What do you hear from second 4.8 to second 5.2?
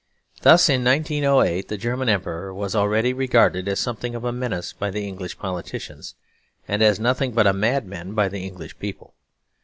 the